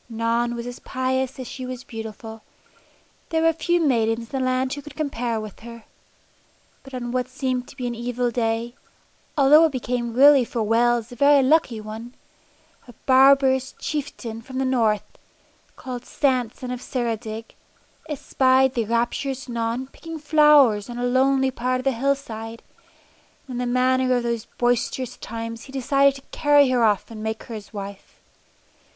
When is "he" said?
25.65-25.71